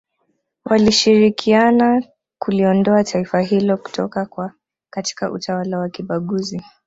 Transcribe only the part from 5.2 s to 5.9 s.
utawala wa